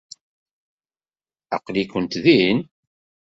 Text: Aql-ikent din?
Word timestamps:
Aql-ikent 1.55 2.13
din? 2.23 2.57